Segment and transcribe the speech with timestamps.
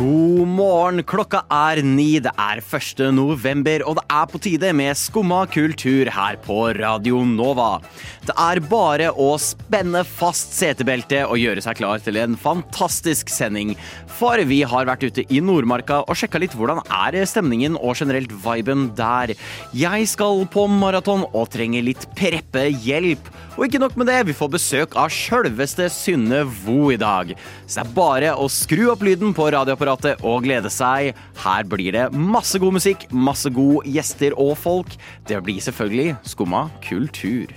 [0.00, 3.02] God morgen, klokka er ni, det er 1.
[3.12, 7.82] november, og det er på tide med Skumma kultur her på Radio Nova.
[8.24, 13.74] Det er bare å spenne fast setebeltet og gjøre seg klar til en fantastisk sending.
[14.16, 18.32] For vi har vært ute i Nordmarka og sjekka litt hvordan er stemningen og generelt
[18.40, 19.34] viben der.
[19.76, 23.28] Jeg skal på maraton og trenger litt preppehjelp.
[23.56, 27.32] Og ikke nok med det, vi får besøk av sjølveste Synne Vo i dag.
[27.66, 31.16] Så det er bare å skru opp lyden på radioapparatet og glede seg.
[31.42, 34.94] Her blir det masse god musikk, masse gode gjester og folk.
[35.28, 37.50] Det blir selvfølgelig Skumma kultur.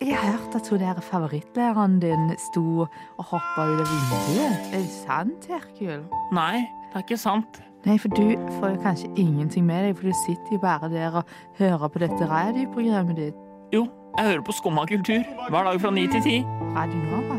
[0.00, 4.66] Jeg har hørt at hun der favorittlæreren din sto og hoppa ut av vinduet.
[4.74, 6.02] Er det sant, Herkul?
[6.34, 7.60] Nei, det er ikke sant.
[7.84, 11.20] Nei, for du får jo kanskje ingenting med deg, for du sitter jo bare der
[11.20, 13.40] og hører på dette radioprogrammet ditt.
[13.72, 16.36] Jo, jeg hører på Skumma kultur hver dag fra ni til ti.
[16.74, 17.38] Radio Nova.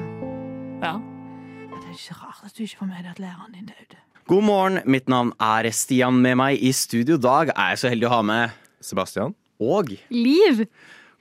[0.84, 0.94] Ja.
[0.96, 4.00] Ja, det er ikke rart at du ikke får med deg at læreren din døde.
[4.28, 6.18] God morgen, mitt navn er Stian.
[6.24, 9.36] Med meg i studio dag er jeg så heldig å ha med Sebastian?
[9.62, 10.66] Og Liv.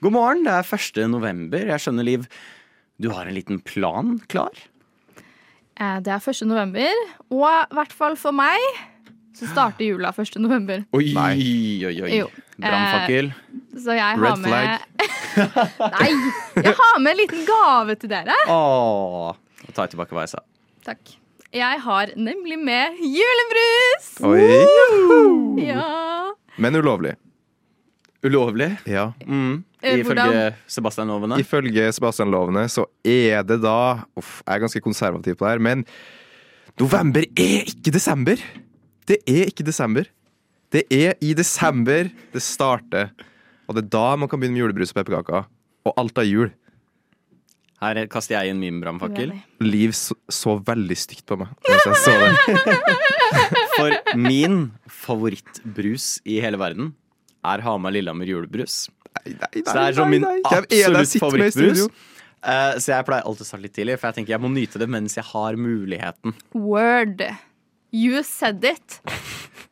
[0.03, 1.05] god morgen, det er 1.
[1.13, 1.67] november.
[1.71, 2.25] Jeg skjønner, Liv,
[3.01, 4.51] du har en liten plan klar?
[5.77, 6.47] Eh, Det er 1.
[6.49, 6.91] november,
[7.31, 8.59] og i hvert fall for meg
[9.35, 10.37] så starter jula 1.
[10.39, 10.85] november.
[10.95, 12.11] Oi, oi, oi.
[12.21, 12.29] Jo.
[12.61, 13.33] Brannfakkel.
[13.75, 14.53] Så jeg Red har med
[15.97, 16.11] Nei!
[16.63, 18.37] Jeg har med en liten gave til dere.
[18.49, 20.43] Åh, da tar jeg tilbake hva jeg sa.
[20.87, 21.17] Takk.
[21.55, 24.09] Jeg har nemlig med julebrus!
[24.27, 25.63] Oi!
[25.67, 25.85] Ja.
[26.59, 27.15] Men ulovlig.
[28.25, 28.71] Ulovlig?
[28.89, 29.11] Ja.
[29.27, 29.63] Mm.
[29.85, 30.55] Eh, Ifølge?
[30.71, 31.39] Sebastian-lovene.
[31.43, 33.77] Ifølge Sebastian-lovene så er det da
[34.17, 35.85] Uff, jeg er ganske konservativ på det her, men
[36.81, 38.41] november er ikke desember!
[39.05, 40.09] Det er ikke desember.
[40.75, 43.13] Det er i desember det starter.
[43.69, 45.47] Og det er da man kan begynne med julebrus og pepperkaker.
[45.87, 46.51] Og alt av jul.
[47.85, 49.35] Her kaster jeg inn min brannfakkel.
[49.63, 52.99] Liv så, så veldig stygt på meg mens jeg så det.
[53.77, 54.59] For min
[55.05, 56.93] favorittbrus i hele verden
[57.45, 58.87] er Hamar Lillehammer julebrus.
[59.15, 61.87] Nei, nei, Så det er som min absolutt favorittbrus.
[62.45, 64.81] Eh, så jeg pleier alltid å starte litt tidlig, for jeg tenker jeg må nyte
[64.81, 66.35] det mens jeg har muligheten.
[66.57, 67.23] Word.
[67.95, 68.99] You said it.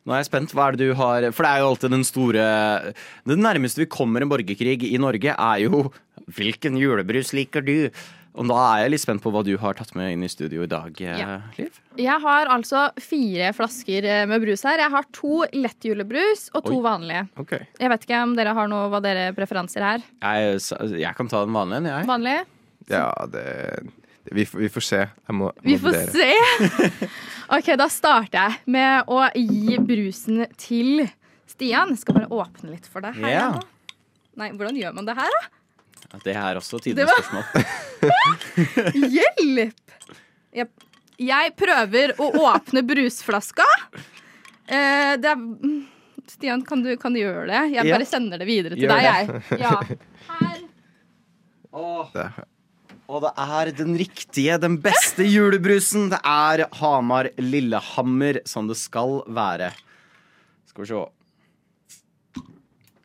[0.07, 0.51] Nå er jeg spent.
[0.55, 2.43] Hva er det du har For det er jo alltid den store
[3.27, 5.85] Det nærmeste vi kommer en borgerkrig i Norge, er jo
[6.35, 7.89] Hvilken julebrus liker du?
[8.33, 10.63] Og da er jeg litt spent på hva du har tatt med inn i studio
[10.65, 11.35] i dag, eh, Ja.
[11.59, 11.75] Liv.
[12.01, 14.81] Jeg har altså fire flasker eh, med brus her.
[14.81, 16.81] Jeg har to lettjulebrus og to Oi.
[16.87, 17.27] vanlige.
[17.43, 17.67] Okay.
[17.77, 20.01] Jeg vet ikke om dere har noe hva dere preferanser her.
[20.23, 20.63] Jeg,
[20.97, 22.09] jeg kan ta den vanlige, jeg.
[22.09, 22.35] Vanlig?
[22.89, 23.05] Ja,
[23.35, 23.45] det,
[24.25, 25.03] det vi, får- vi får se.
[25.05, 26.09] Jeg må, jeg Vi får vurdere.
[26.17, 27.11] se.
[27.49, 31.03] OK, da starter jeg med å gi brusen til
[31.49, 31.89] Stian.
[31.93, 33.29] Jeg skal bare åpne litt for deg her.
[33.33, 33.49] Ja.
[34.39, 36.19] Nei, hvordan gjør man det her, da?
[36.23, 37.43] Det er også tidenes var- spørsmål.
[39.15, 39.95] Hjelp!
[40.53, 40.69] Jeg,
[41.21, 43.65] jeg prøver å åpne brusflaska.
[44.69, 45.41] Eh, det er
[46.29, 47.61] Stian, kan du, kan du gjøre det?
[47.75, 47.97] Jeg Ja.
[47.97, 49.59] bare sender det videre til Gjør deg, jeg.
[49.59, 49.73] Ja.
[50.39, 50.61] Her.
[52.13, 52.27] Det,
[53.11, 56.07] Og det er den riktige, den beste julebrusen.
[56.13, 59.73] Det er Hamar Lillehammer som det skal være.
[60.71, 61.03] Skal vi se.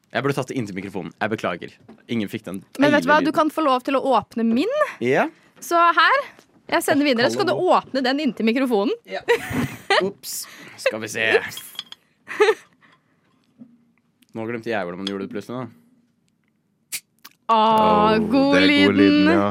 [0.08, 1.12] Jeg burde tatt det inntil mikrofonen.
[1.18, 1.74] Jeg beklager.
[2.08, 4.70] Ingen fikk den Men vet du hva, du kan få lov til å åpne min.
[5.02, 5.28] Yeah.
[5.28, 5.60] Ja.
[5.60, 6.22] Så her.
[6.68, 7.28] Jeg sender videre.
[7.28, 8.94] Så skal du åpne den inntil mikrofonen.
[10.06, 10.42] Ops.
[10.80, 11.26] Skal vi se.
[14.36, 15.68] Nå glemte jeg hvordan man gjorde det plutselig.
[17.48, 18.98] Ah, oh, god det lyden.
[19.00, 19.48] lyden, ja.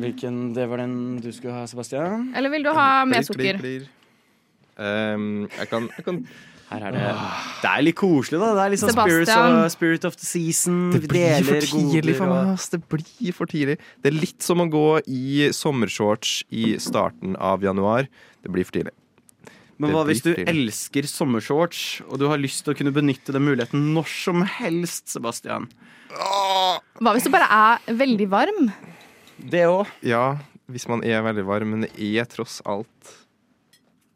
[0.00, 2.32] Hvilken det var den du skulle ha, Sebastian?
[2.34, 3.60] Eller vil du ha med sukker?
[4.74, 6.16] Um, jeg kan, jeg kan
[6.66, 7.02] Her er det
[7.62, 8.48] Det er litt koselig, da.
[8.56, 10.80] Det er litt sånn spirit, of, spirit of the season.
[10.96, 12.58] Det blir for tidlig for meg.
[12.72, 13.78] Det blir for tidlig.
[14.02, 18.10] Det er litt som å gå i sommershorts i starten av januar.
[18.42, 18.96] Det blir for tidlig.
[19.78, 23.46] Men hva hvis du elsker sommershorts, og du har lyst til å kunne benytte den
[23.46, 25.66] muligheten når som helst, Sebastian?
[26.14, 28.68] Hva hvis du bare er veldig varm?
[29.38, 29.90] Det òg.
[30.06, 30.38] Ja,
[30.70, 33.12] hvis man er veldig varm, men det er tross alt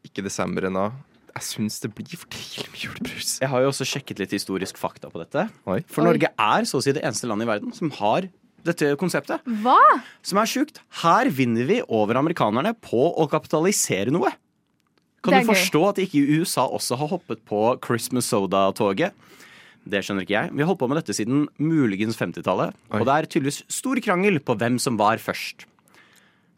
[0.07, 0.89] ikke desember ennå.
[1.35, 3.35] Jeg syns det blir for tidlig med julebrus.
[3.39, 5.45] Jeg har jo også sjekket litt historisk fakta på dette.
[5.69, 5.79] Oi.
[5.87, 6.09] For Oi.
[6.09, 8.27] Norge er så å si det eneste landet i verden som har
[8.65, 9.45] dette konseptet.
[9.63, 9.77] Hva?
[10.25, 10.81] Som er sjukt.
[11.03, 14.33] Her vinner vi over amerikanerne på å kapitalisere noe.
[15.23, 15.89] Kan du forstå gøy.
[15.91, 19.15] at ikke USA også har hoppet på Christmas Soda-toget?
[19.89, 20.51] Det skjønner ikke jeg.
[20.53, 22.75] Vi har holdt på med dette siden muligens 50-tallet.
[22.93, 25.65] Og det er tydeligvis stor krangel på hvem som var først.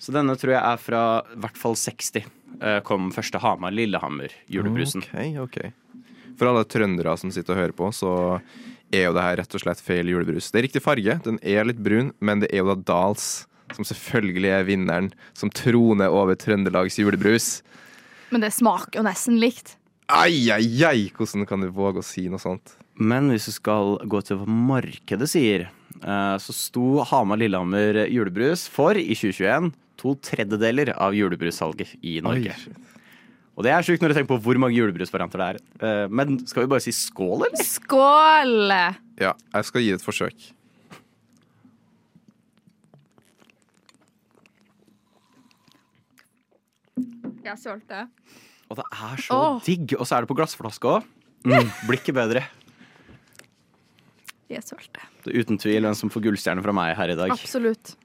[0.01, 1.01] Så denne tror jeg er fra
[1.35, 2.23] i hvert fall 60.
[2.59, 5.03] eh, Kom første Hamar-Lillehammer-julebrusen.
[5.05, 5.59] OK, OK.
[6.39, 8.11] For alle trøndere som sitter og hører på, så
[8.91, 10.49] er jo det her rett og slett feil julebrus.
[10.51, 13.27] Det er riktig farge, den er litt brun, men det er jo da Dals
[13.71, 17.61] som selvfølgelig er vinneren, som troner over Trøndelags julebrus.
[18.33, 19.77] Men det smaker jo nesten likt.
[20.11, 21.05] Ai, ai, ai!
[21.15, 22.73] Hvordan kan du våge å si noe sånt?
[23.01, 25.67] Men hvis du skal gå til hva markedet sier,
[26.01, 29.71] eh, så sto Hamar Lillehammer julebrus for i 2021
[30.01, 32.53] to tredjedeler av julebrussalget i Norge.
[32.53, 32.87] Oi.
[33.57, 35.59] Og det er sjukt når du tenker på hvor mange julebrusvarianter det er.
[35.83, 37.67] Eh, Men skal vi bare si skål, eller?
[37.67, 38.73] Skål!
[39.21, 40.49] Ja, jeg skal gi det et forsøk.
[47.41, 48.05] Jeg sølte.
[48.71, 49.61] Og det er så oh.
[49.65, 49.97] digg.
[49.97, 51.07] Og så er det på glassflaske òg.
[51.41, 52.45] Mm, blir ikke bedre.
[54.51, 54.91] Jeg sølte.
[54.91, 57.33] Det er uten tvil hvem som får gullstjerne fra meg her i dag.
[57.35, 57.95] Absolutt.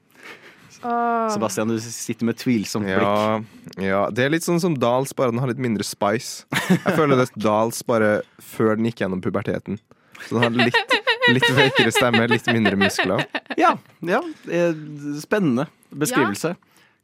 [0.82, 1.28] Åh.
[1.32, 3.00] Sebastian, du sitter med tvilsomt blikk.
[3.00, 6.44] Ja, ja, det er litt sånn som Dals, bare den har litt mindre spice.
[6.68, 8.10] Jeg føler det er Dals bare
[8.42, 9.80] før den gikk gjennom puberteten.
[10.26, 10.94] Så den har litt,
[11.36, 13.24] litt veikere stemme, litt mindre muskler.
[13.56, 13.72] Ja,
[14.04, 14.20] ja
[14.52, 14.76] eh,
[15.22, 16.54] spennende beskrivelse.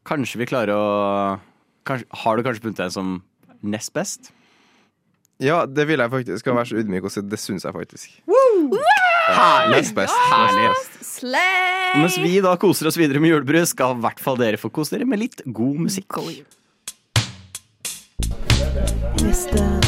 [0.08, 0.86] Kanskje vi klarer å
[1.88, 3.12] kanskje, Har du kanskje funnet en som
[3.62, 4.32] nest best?
[5.42, 6.42] Ja, det vil jeg faktisk.
[6.42, 8.20] Skal være så ydmyk og si det syns jeg faktisk.
[9.28, 9.76] Herlig!
[9.76, 10.14] Nest best.
[10.30, 10.68] Herlig.
[11.06, 11.92] Slay!
[11.94, 14.70] Og mens vi da koser oss videre med julebrus, skal i hvert fall dere få
[14.72, 16.18] kose dere med litt god musikk.
[19.22, 19.78] Gjesten.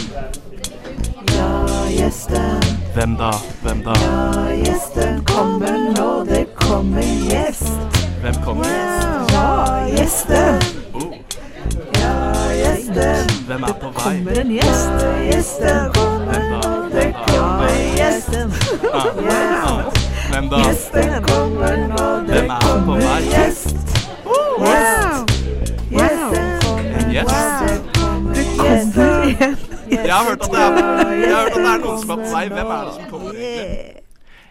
[1.35, 1.49] Ja,
[1.91, 2.61] gjesten.
[2.95, 3.31] Hvem da?
[3.65, 3.95] Hvem da?
[4.05, 7.67] Ja, gjesten kommer nå, det kommer gjest.
[8.23, 8.77] Hvem kommer?
[9.35, 9.49] Ja,
[9.91, 10.63] gjesten.
[10.95, 11.11] Oh,
[11.99, 12.15] Ja,
[12.61, 13.35] gjesten.
[13.49, 14.05] hvem er på vei?
[14.05, 15.05] Kommer en gjest.
[15.27, 16.54] Gjesten kommer
[18.95, 20.59] Hvem da?
[20.63, 23.75] Gjesten kommer nå, det er kommer gjest.
[24.63, 25.33] Gjest.
[25.91, 26.47] Gjesten
[26.95, 27.35] Det gjest?
[28.63, 29.57] Gjesten.
[29.91, 30.79] Jeg har hørt at det er,
[31.19, 32.45] jeg har hørt at det er noen som er på vei.
[32.53, 33.35] Hvem er det som kommer?
[33.35, 34.01] egentlig?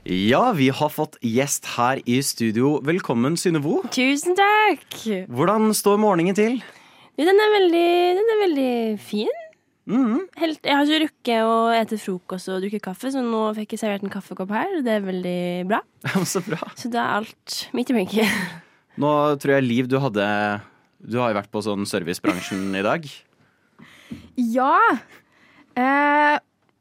[0.04, 2.74] Ja, vi har fått gjest her i studio.
[2.84, 3.80] Velkommen, Synnøvo.
[3.96, 5.00] Tusen takk!
[5.32, 6.60] Hvordan står morgenen til?
[7.16, 7.88] Du, den, er veldig,
[8.20, 9.43] den er veldig fin.
[9.90, 10.20] Mhm.
[10.40, 13.82] Helt, jeg har ikke rukket å ete frokost og drikke kaffe, så nå fikk jeg
[13.82, 14.78] servert en kaffekopp her.
[14.86, 15.82] Det er veldig bra.
[16.30, 16.62] Så bra.
[16.80, 18.38] Så da er alt midt i blinken.
[19.04, 20.24] Nå tror jeg, Liv, du hadde
[21.02, 23.08] Du har jo vært på sånn servicebransjen i dag.
[24.38, 24.78] Ja.
[25.74, 26.36] Eh,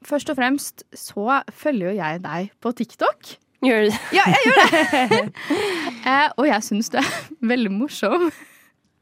[0.04, 3.32] først og fremst så følger jo jeg deg på TikTok.
[3.62, 4.00] Gjør du det?
[4.14, 5.26] Ja, jeg gjør det!
[6.10, 7.10] eh, og jeg syns du er
[7.54, 8.28] veldig morsom.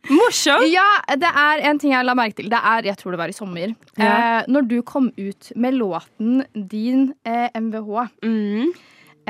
[0.08, 0.64] Morsom!
[0.72, 0.86] Ja,
[1.20, 2.48] det er en ting jeg la merke til.
[2.52, 3.74] Det er, jeg tror det var i sommer.
[4.00, 4.12] Ja.
[4.12, 8.08] Eh, når du kom ut med låten din eh, MVH.
[8.24, 8.72] Mm.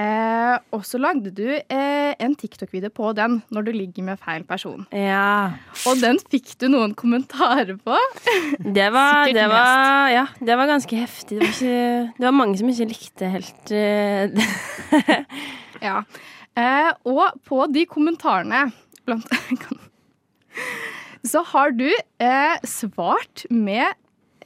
[0.01, 4.45] Eh, og så lagde du eh, en TikTok-video på den når du ligger med feil
[4.49, 4.87] person.
[4.95, 5.59] Ja.
[5.91, 7.99] Og den fikk du noen kommentarer på.
[8.81, 11.41] Det var, det var, ja, det var ganske heftig.
[11.41, 14.31] Det var, ikke, det var mange som ikke likte helt eh.
[15.87, 16.03] Ja.
[16.59, 18.67] Eh, og på de kommentarene
[19.09, 19.27] blant,
[19.63, 19.81] kan,
[21.27, 23.87] så har du eh, svart med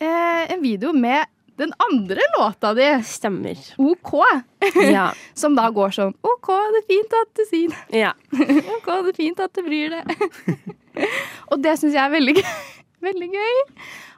[0.00, 1.26] eh, en video med
[1.56, 3.58] den andre låta di, Stemmer.
[3.78, 4.12] OK.
[4.74, 5.12] Ja.
[5.34, 8.00] Som da går sånn OK, det er fint at du sier det.
[8.02, 8.14] ja.
[8.76, 10.64] OK, det er fint at du bryr deg.
[11.52, 12.48] og det syns jeg er veldig gøy.
[13.04, 13.60] Veldig gøy.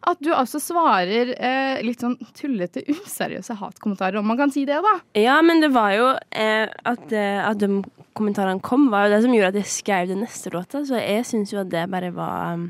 [0.07, 4.79] At du altså svarer eh, litt sånn tullete, useriøse hatkommentarer, om man kan si det,
[4.85, 4.93] da.
[5.19, 7.81] Ja, men det var jo eh, at, eh, at de
[8.17, 10.85] kommentarene kom, var jo det som gjorde at jeg skrev den neste låta.
[10.87, 12.69] Så jeg syns jo at det bare var um,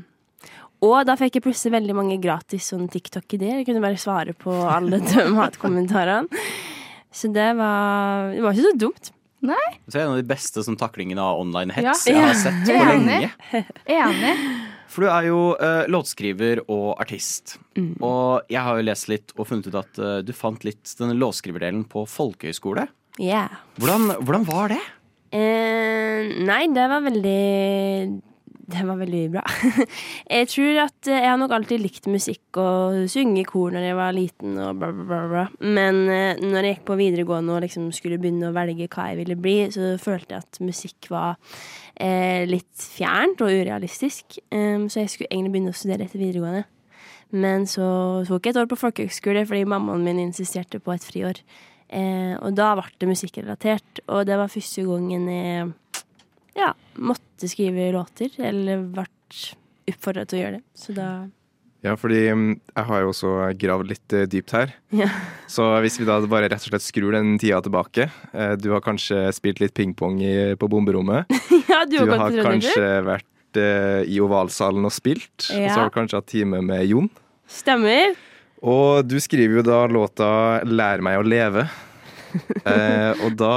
[0.83, 3.61] Og da fikk jeg plutselig veldig mange gratis sånn TikTok-ideer.
[3.61, 6.41] Jeg kunne bare svare på alle de hatkommentarene.
[7.13, 9.13] Så det var, det var ikke så dumt.
[9.87, 12.13] Så er en av de beste sånn, taklingene av online hets Ja.
[12.13, 13.29] jeg har sett på Enig.
[13.53, 13.63] lenge.
[13.85, 14.33] Enig.
[14.91, 17.57] For du er jo uh, låtskriver og artist.
[17.99, 21.17] Og jeg har jo lest litt og funnet ut at uh, du fant litt denne
[21.17, 22.87] låtskriverdelen på folkehøyskole.
[23.19, 23.59] Yeah.
[23.81, 24.83] Hvordan, hvordan var det?
[25.35, 27.41] Eh, nei, det var veldig
[28.67, 29.41] Det var veldig bra.
[30.35, 33.85] jeg tror at eh, jeg har nok alltid likt musikk og synge i kor når
[33.85, 35.43] jeg var liten og bla, bla, bla.
[35.63, 39.21] Men eh, når jeg gikk på videregående og liksom skulle begynne å velge hva jeg
[39.21, 41.37] ville bli, så følte jeg at musikk var
[41.95, 44.41] eh, litt fjernt og urealistisk.
[44.51, 46.67] Um, så jeg skulle egentlig begynne å studere etter videregående.
[47.39, 47.87] Men så
[48.27, 51.41] tok jeg et år på folkehøgskole fordi mammaen min insisterte på et friår.
[51.87, 55.69] Eh, og da ble det musikkrelatert, og det var første gangen jeg
[56.57, 59.41] ja, måtte skrive låter, eller vært
[59.87, 60.63] oppfordra til å gjøre det.
[60.77, 61.09] Så da
[61.85, 64.73] Ja, fordi mm, jeg har jo også gravd litt eh, dypt her.
[64.97, 65.07] Ja.
[65.55, 68.81] Så hvis vi da bare rett og slett skrur den tida tilbake eh, Du har
[68.83, 70.19] kanskje spilt litt pingpong
[70.59, 71.29] på bomberommet.
[71.71, 75.51] ja, du, Du har kanskje vært eh, i ovalsalen og spilt.
[75.53, 77.11] Og så har du kanskje hatt time med Jon.
[77.47, 78.17] Stemmer.
[78.65, 80.29] Og du skriver jo da låta
[80.65, 81.67] 'Lær meg å leve'.
[82.67, 83.53] Eh, og da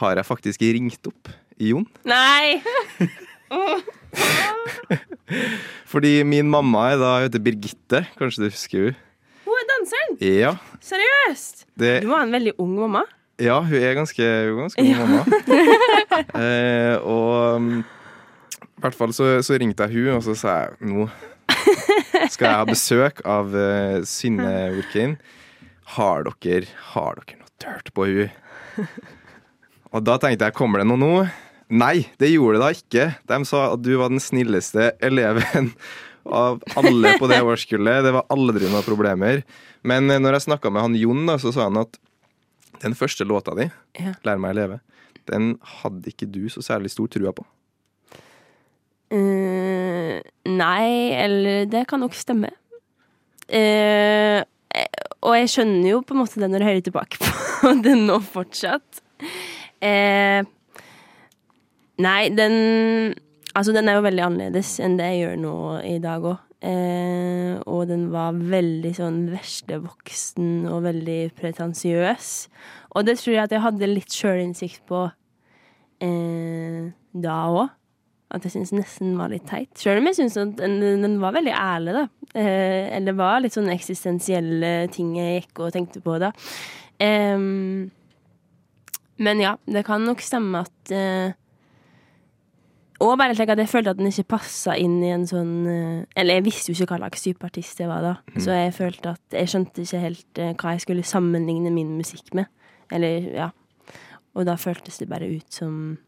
[0.00, 1.28] har jeg faktisk ringt opp
[1.62, 1.84] Jon.
[2.08, 2.62] Nei!
[5.92, 8.00] Fordi min mamma er da hun heter Birgitte.
[8.18, 8.96] Kanskje du husker hun?
[9.46, 10.12] Hun er danseren!
[10.22, 10.52] Ja.
[10.82, 11.56] Seriøst!
[11.78, 13.02] Det, Du ha en veldig ung mamma.
[13.42, 15.22] ja, hun er ganske, hun er ganske ung mamma.
[16.42, 17.66] Eh, og um,
[18.60, 21.02] i hvert fall så, så ringte jeg hun, og så sa jeg nå
[22.32, 25.12] skal jeg ha besøk av uh, Synne Urkein.
[25.96, 28.30] Har dere, har dere noe dirt på hun?
[29.92, 31.12] Og da tenkte jeg, kommer det noe nå?
[31.72, 33.04] Nei, det gjorde det da ikke.
[33.32, 35.72] De sa at du var den snilleste eleven
[36.42, 38.04] av alle på det årskullet.
[38.04, 39.42] Det var aldri noen problemer.
[39.86, 41.98] Men eh, når jeg snakka med han Jon, da, så sa han at
[42.82, 44.14] den første låta di, Ja.
[44.24, 44.80] 'Lær meg å leve',
[45.30, 47.44] den hadde ikke du så særlig stor trua på.
[49.12, 52.50] Uh, nei, eller det kan nok stemme.
[53.52, 54.40] Uh,
[55.22, 58.18] og jeg skjønner jo på en måte det når jeg hører tilbake på det nå
[58.24, 59.02] fortsatt.
[59.82, 60.42] Eh,
[61.98, 63.14] nei, den
[63.52, 66.38] Altså, den er jo veldig annerledes enn det jeg gjør nå i dag òg.
[66.62, 72.30] Eh, og den var veldig sånn veslevoksen og veldig pretensiøs.
[72.94, 75.02] Og det tror jeg at jeg hadde litt sjølinnsikt på
[76.06, 77.76] eh, da òg.
[78.32, 79.74] At jeg syns nesten var litt teit.
[79.76, 82.06] Sjøl om jeg syns at den, den var veldig ærlig, da.
[82.32, 86.30] Eh, eller var litt sånne eksistensielle ting jeg gikk og tenkte på da.
[87.02, 87.90] Em,
[89.20, 91.36] men ja, det kan nok stemme at eh,
[93.02, 96.18] Og bare slik at jeg følte at den ikke passa inn i en sånn eh,
[96.18, 99.14] Eller jeg visste jo ikke hva slags type artist jeg var da, så jeg følte
[99.16, 102.50] at jeg skjønte ikke helt eh, hva jeg skulle sammenligne min musikk med.
[102.92, 103.48] Eller, ja.
[104.36, 105.98] Og da føltes det bare ut som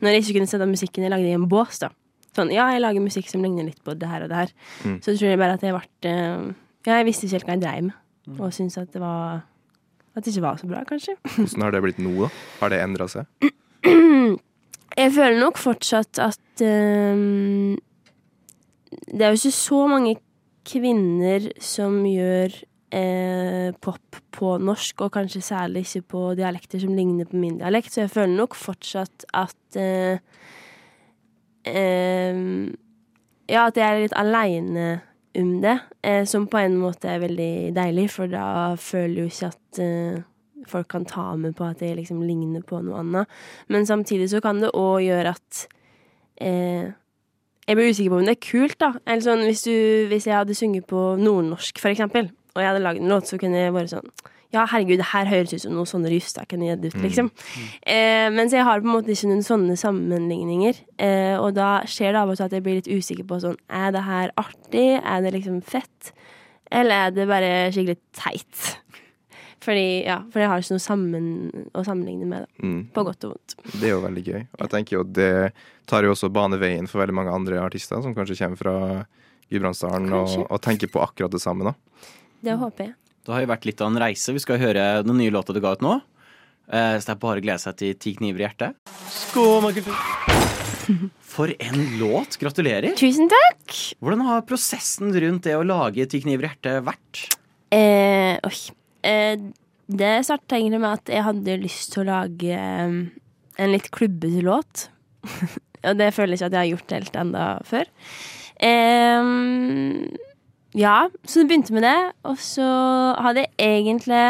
[0.00, 1.92] Når jeg ikke kunne sette musikken jeg lagde i en bås, da.
[2.34, 4.54] Sånn, ja, jeg lager musikk som ligner litt på det her og det her.
[4.82, 4.96] Mm.
[5.04, 7.62] Så tror jeg bare at jeg ble eh, Ja, jeg visste ikke helt hva jeg
[7.62, 8.00] dreiv med.
[8.40, 9.44] Og syntes at det var
[10.16, 11.14] At det ikke var så bra, kanskje.
[11.36, 12.32] Hvordan har det blitt nå, da?
[12.62, 13.28] Har det endra seg?
[14.94, 17.74] Jeg føler nok fortsatt at ehm,
[19.10, 20.14] Det er jo ikke så mange
[20.64, 22.54] kvinner som gjør
[22.94, 27.92] eh, pop på norsk, og kanskje særlig ikke på dialekter som ligner på min dialekt,
[27.92, 30.22] så jeg føler nok fortsatt at eh,
[31.68, 32.72] ehm,
[33.44, 34.86] Ja, at jeg er litt aleine
[35.36, 38.46] om det, eh, som på en måte er veldig deilig, for da
[38.80, 40.22] føler jo ikke at eh,
[40.70, 43.40] folk kan ta med på at jeg liksom ligner på noe annet.
[43.68, 45.64] Men samtidig så kan det òg gjøre at
[46.40, 46.92] eh,
[47.64, 48.90] Jeg blir usikker på om det er kult, da.
[49.08, 49.74] Eller sånn, hvis, du,
[50.10, 53.38] hvis jeg hadde sunget på nordnorsk, for eksempel, og jeg hadde lagd en låt, så
[53.40, 54.10] kunne jeg vært sånn
[54.54, 57.32] Ja, herregud, det her høres ut som noe sånne Justad kunne gitt ut, liksom.
[57.82, 60.78] Eh, mens jeg har på en måte ikke noen sånne sammenligninger.
[61.02, 63.58] Eh, og da skjer det av og til at jeg blir litt usikker på sånn
[63.66, 64.86] Er det her artig?
[65.00, 66.12] Er det liksom fett?
[66.70, 68.83] Eller er det bare skikkelig teit?
[69.64, 71.26] Fordi, ja, for jeg har ikke noe sammen,
[71.72, 72.64] å sammenligne med, da.
[72.68, 72.80] Mm.
[72.92, 73.54] På godt og vondt.
[73.80, 74.42] Det er jo veldig gøy.
[74.58, 75.30] Og jeg tenker jo det
[75.88, 78.74] tar jo også baneveien for veldig mange andre artister som kanskje kommer fra
[79.52, 81.70] Gudbrandsdalen og, og tenker på akkurat det samme.
[81.72, 82.10] da.
[82.44, 82.94] Det håper jeg.
[83.24, 84.34] Det har jo vært litt av en reise.
[84.36, 85.94] Vi skal høre den nye låta du ga ut nå.
[86.68, 88.76] Eh, Så det er bare å glede seg til Ti kniver i hjertet.
[89.12, 89.96] Skål, kultur!
[91.34, 92.36] For en låt!
[92.40, 92.92] Gratulerer.
[93.00, 93.72] Tusen takk!
[94.04, 97.24] Hvordan har prosessen rundt det å lage Ti kniver i hjertet vært?
[97.74, 98.58] Eh, oi.
[99.04, 99.36] Eh,
[99.84, 102.94] det starta egentlig med at jeg hadde lyst til å lage eh,
[103.60, 104.88] en litt klubbete låt.
[105.88, 107.90] og det føler jeg ikke at jeg har gjort helt enda før.
[108.64, 110.14] Um,
[110.78, 111.98] ja, så det begynte med det.
[112.30, 112.66] Og så
[113.20, 114.24] hadde jeg egentlig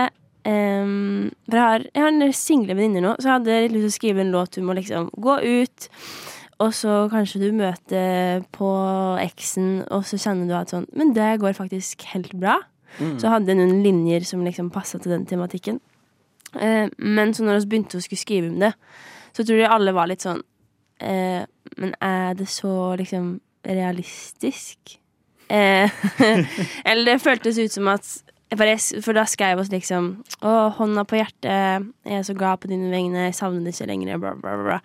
[0.49, 3.85] um, For jeg har, jeg har en single venninner nå, så jeg hadde litt lyst
[3.85, 5.88] til å skrive en låt du må liksom gå ut.
[6.62, 8.71] Og så kanskje du møter på
[9.23, 12.61] eksen, og så kjenner du at sånn Men det går faktisk helt bra.
[12.98, 15.80] Så hadde jeg noen linjer som liksom passa til den tematikken.
[16.54, 18.74] Eh, men så når vi begynte å skulle skrive om det,
[19.34, 20.38] så tror jeg alle var litt sånn
[21.02, 21.42] eh,
[21.80, 24.98] Men er det så liksom realistisk?
[25.48, 25.90] Eh,
[26.88, 28.06] eller det føltes ut som at
[28.54, 30.10] for, da skrev oss liksom
[30.46, 33.88] Å, hånda på hjertet, jeg er så glad på dine vegne, jeg savner det ikke
[33.90, 34.76] lenger, bla, bla, bla.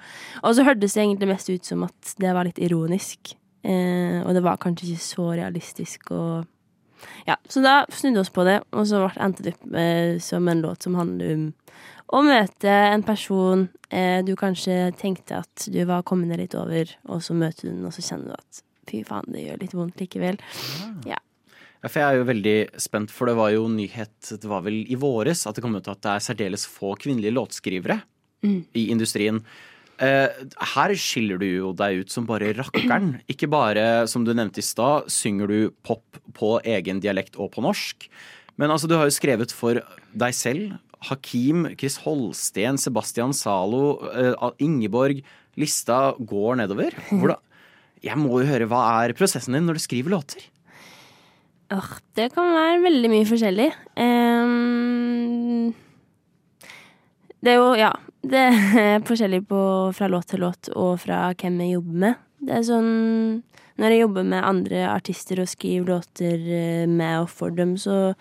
[0.41, 3.35] Og så hørtes det egentlig mest ut som at det var litt ironisk.
[3.61, 6.47] Eh, og det var kanskje ikke så realistisk og
[7.27, 10.47] ja, så da snudde vi oss på det, og så endte det opp eh, som
[10.51, 11.45] en låt som handler om
[12.09, 16.89] å møte en person eh, du kanskje tenkte at du var kommet deg litt over,
[17.07, 19.75] og så møter du den, og så kjenner du at fy faen, det gjør litt
[19.77, 20.39] vondt likevel.
[21.05, 21.19] Ja.
[21.79, 24.81] Ja, for jeg er jo veldig spent, for det var jo nyhet Det var vel
[24.91, 28.01] i våres at det kom ut at det er særdeles få kvinnelige låtskrivere
[28.43, 28.63] Mm.
[28.73, 29.41] i industrien.
[30.03, 30.41] Eh,
[30.73, 33.17] her skiller du jo deg ut som bare rakkeren.
[33.31, 37.63] Ikke bare, som du nevnte i stad, synger du pop på egen dialekt og på
[37.65, 38.09] norsk.
[38.59, 39.79] Men altså, du har jo skrevet for
[40.11, 40.77] deg selv.
[41.07, 45.21] Hakim, Chris Holsten, Sebastian Zalo, eh, Ingeborg.
[45.59, 46.95] Lista går nedover.
[47.09, 47.39] Hvordan,
[48.07, 50.47] jeg må jo høre, Hva er prosessen din når du skriver låter?
[51.69, 53.67] Åh, det kan være veldig mye forskjellig.
[54.01, 55.69] Ehm,
[57.43, 59.60] det er jo, ja Det er forskjellig på,
[59.96, 62.25] fra låt til låt og fra hvem jeg jobber med.
[62.39, 62.89] Det er sånn
[63.79, 68.13] Når jeg jobber med andre artister og skriver låter eh, med og for dem, så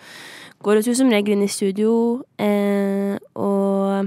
[0.62, 4.06] går vi jo som regel inn i studio, eh, og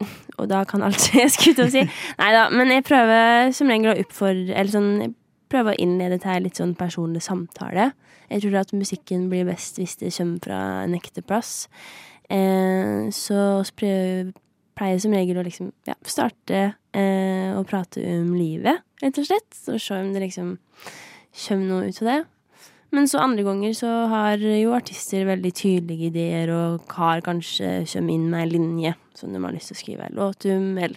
[0.40, 1.84] og da kan alt skje, skulle jeg si.
[2.18, 5.14] Nei da, men jeg prøver som regel å oppfordre Eller sånn, jeg
[5.52, 7.92] prøver å innlede til litt sånn personlig samtale.
[8.32, 11.68] Jeg tror at musikken blir best hvis det kommer fra en ekte plass.
[12.32, 13.40] Eh, så
[13.76, 14.32] pleier
[14.96, 16.60] jeg som regel å liksom ja, starte
[16.96, 19.58] eh, å prate om livet, rett og slett.
[19.72, 20.56] Og se om det liksom
[21.46, 22.20] kommer noe ut av det.
[22.94, 28.14] Men så andre ganger så har jo artister veldig tydelige ideer og har kanskje kommet
[28.14, 30.94] inn med ei linje som de har lyst til å skrive en låt om, eller,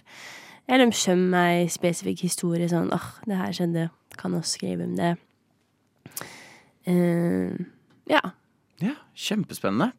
[0.68, 4.86] eller de kommer med ei spesifikk historie sånn åh, det her skjedde, kan også skrive
[4.86, 5.12] om det.
[6.88, 7.58] Uh,
[8.10, 8.22] ja.
[8.82, 9.90] Ja, Kjempespennende.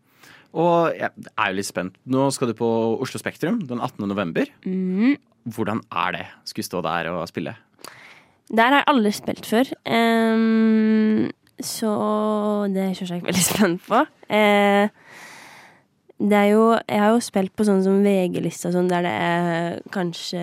[0.53, 1.97] Og jeg er jo litt spent.
[2.09, 2.69] Nå skal du på
[3.03, 4.07] Oslo Spektrum den 18.
[4.09, 4.49] november.
[4.65, 5.17] Mm.
[5.49, 6.25] Hvordan er det?
[6.49, 7.55] Skulle stå der og spille?
[8.49, 9.69] Der har jeg aldri spilt før.
[9.85, 11.29] Um,
[11.61, 11.91] så
[12.73, 14.03] det er jeg selvsagt veldig spent på.
[14.29, 14.89] Uh,
[16.19, 19.77] det er jo Jeg har jo spilt på sånn som VG-lista, sånn der det er
[19.93, 20.41] kanskje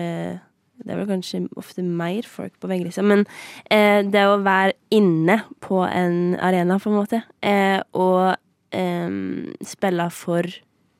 [0.81, 3.25] Det er vel kanskje ofte mer folk på VG-lista, men
[3.69, 8.37] eh, det å være inne på en arena, på en måte, eh, og
[8.75, 9.09] eh,
[9.65, 10.49] spille for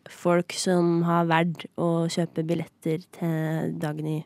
[0.08, 4.22] folk som har valgt å kjøpe billetter til Dagny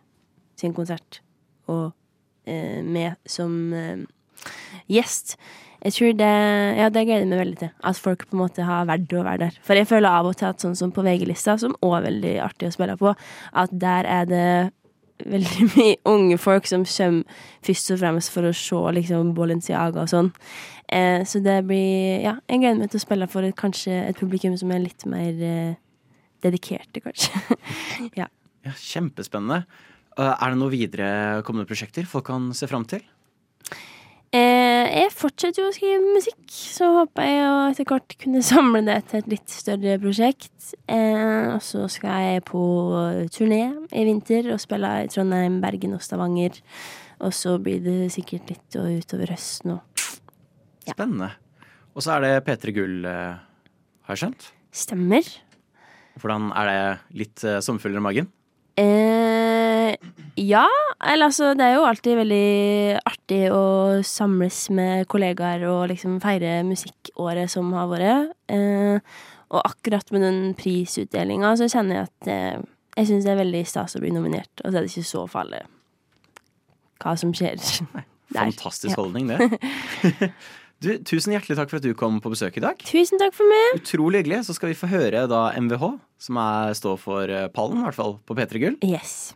[0.60, 1.21] sin konsert,
[1.71, 1.91] og
[2.45, 4.03] eh, med som eh,
[4.91, 5.38] gjest.
[5.81, 6.33] Jeg tror det,
[6.77, 7.71] ja, det gleder jeg meg veldig til.
[7.89, 9.55] At folk på en måte har verdt å være der.
[9.65, 12.36] For jeg føler av og til at sånn som på VG-lista, som òg er veldig
[12.45, 13.15] artig å spille på,
[13.63, 14.51] at der er det
[15.29, 20.12] veldig mye unge folk som kommer først og fremst for å se liksom Balenciaga og
[20.12, 20.31] sånn.
[20.91, 24.19] Eh, så det blir Ja, jeg gleder meg til å spille for et, kanskje et
[24.19, 25.79] publikum som er litt mer eh,
[26.43, 27.57] dedikerte, kanskje.
[28.19, 28.27] ja.
[28.65, 29.63] Ja, Kjempespennende.
[30.19, 31.07] Uh, Er det noe videre
[31.47, 33.03] kommende prosjekter folk kan se fram til?
[34.32, 38.80] Eh, jeg fortsetter jo å skrive musikk, så håper jeg å etter hvert kunne samle
[38.88, 40.72] det til et litt større prosjekt.
[40.88, 42.62] Eh, og så skal jeg på
[43.36, 46.62] turné i vinter og spille i Trondheim, Bergen og Stavanger.
[47.22, 50.06] Og så blir det sikkert litt utover høsten òg.
[50.88, 51.34] Spennende.
[51.91, 53.36] Og så er det P3 Gull, uh,
[54.08, 54.48] har jeg skjønt?
[54.72, 55.28] Stemmer.
[56.22, 58.32] Hvordan er det litt sommerfugler i magen?
[58.80, 59.20] Eh,
[60.39, 60.65] ja,
[61.04, 63.63] eller altså Det er jo alltid veldig artig å
[64.06, 68.32] samles med kollegaer og liksom feire musikkåret som har vært.
[68.52, 69.00] Eh,
[69.52, 72.63] og akkurat med den prisutdelinga så kjenner jeg at eh,
[72.97, 75.28] jeg syns det er veldig stas å bli nominert, og så er det ikke så
[75.32, 75.62] farlig
[77.02, 77.62] hva som skjer.
[77.91, 78.06] Nei,
[78.38, 80.32] Fantastisk holdning, det.
[80.82, 82.80] Du, tusen hjertelig takk for at du kom på besøk i dag.
[82.89, 83.76] Tusen takk for meg.
[83.78, 84.39] Utrolig hyggelig.
[84.47, 85.84] Så skal vi få høre da MVH,
[86.26, 88.80] som er, står for eh, pallen, i hvert fall, på P3 Gull.
[88.82, 89.36] Yes.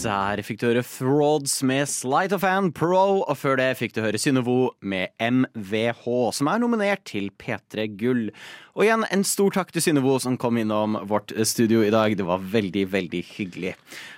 [0.00, 3.98] Der fikk du høre Frauds med Slight of Fan Pro, og før det fikk du
[4.00, 8.30] høre Synnøvo med MVH, som er nominert til P3 Gull.
[8.72, 12.14] Og igjen en stor takk til Synnøvo som kom innom vårt studio i dag.
[12.16, 13.74] Det var veldig, veldig hyggelig.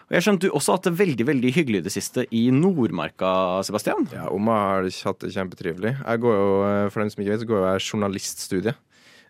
[0.07, 3.33] Og jeg skjønte du også hatt det veldig, veldig hyggelig i det siste i Nordmarka,
[3.67, 4.07] Sebastian?
[4.15, 5.97] Ja, Oma har hatt det kjempetrivelig.
[5.99, 8.77] Jeg går jo, eh, for dem som ikke vet, så går jeg journaliststudie.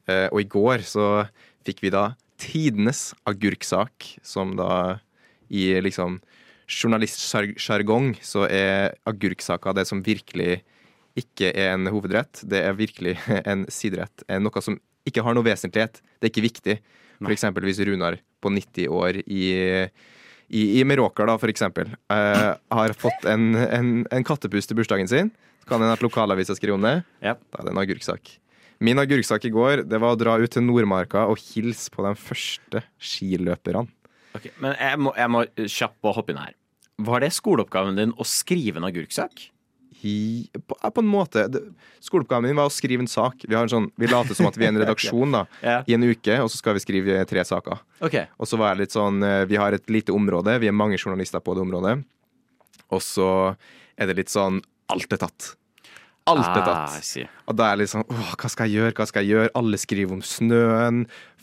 [0.05, 1.09] Eh, Og i går så
[1.65, 4.99] fikk vi da tidenes agurksak, som da
[5.49, 6.21] i liksom
[6.71, 10.61] journalistsjargong så er agurksaka det som virkelig
[11.19, 12.43] ikke er en hovedrett.
[12.49, 13.17] Det er virkelig
[13.51, 14.25] en siderett.
[14.29, 16.01] Eh, Noe som ikke har noe vesentlighet.
[16.21, 16.77] Det er ikke viktig.
[17.23, 19.45] For eksempel hvis Runar på 90 år i,
[20.51, 25.11] i, i Meråker, da, for eksempel, eh, har fått en, en, en kattepus til bursdagen
[25.11, 25.31] sin,
[25.63, 26.97] så kan en at lokalavisa skriver om det.
[27.23, 28.33] Da er det en agurksak.
[28.83, 32.17] Min agurksak i går det var å dra ut til Nordmarka og hilse på de
[32.19, 33.87] første skiløperne.
[34.37, 36.55] Ok, men jeg må, jeg må kjapt på hoppe inn her.
[37.03, 39.49] Var det skoleoppgaven din å skrive en agurksak?
[40.03, 41.45] I, på, på en måte.
[41.53, 41.61] Det,
[42.03, 43.45] skoleoppgaven min var å skrive en sak.
[43.47, 45.87] Vi, har en sånn, vi later som at vi er en redaksjon da, yeah.
[45.87, 47.85] i en uke, og så skal vi skrive tre saker.
[48.03, 48.27] Okay.
[48.43, 50.99] Og så var jeg litt sånn eh, Vi har et lite område, vi er mange
[50.99, 52.01] journalister på det området.
[52.93, 53.31] Og så
[53.95, 54.61] er det litt sånn
[54.93, 55.53] Alt er tatt.
[56.31, 57.31] Alt er Ah, tatt.
[57.51, 59.51] Og da er jeg litt sånn Åh, hva skal jeg gjøre, hva skal jeg gjøre?
[59.59, 61.01] Alle skriver om snøen.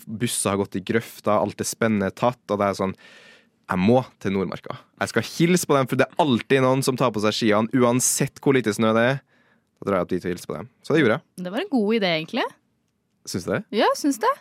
[0.08, 2.40] Busser har gått i grøfta, alt er spennende tatt.
[2.48, 2.94] Og det er sånn
[3.70, 4.78] Jeg må til Nordmarka.
[5.04, 7.70] Jeg skal hilse på dem, for det er alltid noen som tar på seg skiene,
[7.76, 9.20] uansett hvor lite snø det er.
[9.80, 10.70] Da drar jeg opp dit og hilser på dem.
[10.84, 11.44] Så det gjorde jeg.
[11.46, 12.48] Det var en god idé, egentlig.
[13.30, 13.62] Syns du det?
[13.78, 14.32] Ja, syns det.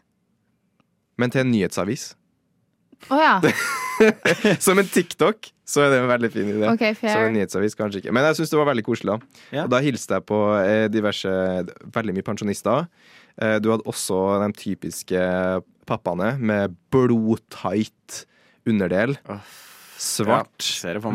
[1.18, 2.12] Men til en nyhetsavis.
[3.10, 3.34] Å ja.
[4.66, 6.64] Som en TikTok, så er det en veldig fin idé.
[6.72, 6.96] Okay.
[7.00, 8.14] Som en nyhetsavis, kanskje ikke.
[8.16, 9.18] Men jeg syns det var veldig koselig.
[9.18, 9.64] da Ja.
[9.66, 11.32] Og da hilste jeg på eh, diverse
[11.94, 12.86] Veldig mye pensjonister.
[13.38, 15.22] Eh, du hadde også de typiske
[15.88, 18.24] pappaene med blodtight
[18.68, 19.16] underdel.
[19.98, 20.62] Svart,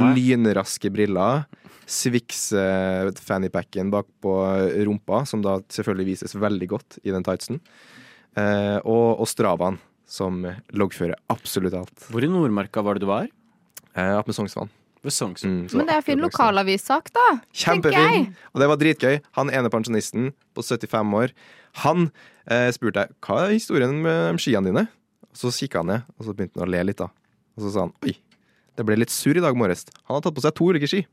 [0.02, 1.46] Ja, lynraske briller.
[1.88, 4.34] Swix eh, fannypacken bak på
[4.88, 7.60] rumpa, som da selvfølgelig vises veldig godt i den tightsen.
[8.39, 9.78] Eh, og, og Stravaen,
[10.13, 10.43] som
[10.78, 12.08] loggfører absolutt alt.
[12.13, 13.28] Hvor i Nordmarka var det du var?
[13.97, 14.69] Eh, Opp med Sognsvann.
[15.04, 17.23] Mm, Men det er fin lokalavissak, da.
[17.52, 18.30] Kjempefin!
[18.54, 19.17] Og det var dritgøy.
[19.36, 21.34] Han ene pensjonisten på 75 år,
[21.84, 22.06] han
[22.47, 24.86] eh, spurte jeg hva er historien med skiene dine.
[25.34, 27.02] Og så kikka han ned, og så begynte han å le litt.
[27.02, 27.10] da
[27.58, 28.15] Og så sa han oi,
[28.78, 29.84] det ble litt surr i dag morges.
[30.08, 31.04] Han har tatt på seg to ulike ski.